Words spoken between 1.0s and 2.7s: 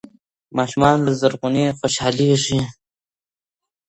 له زرغونې خوشحالېږي.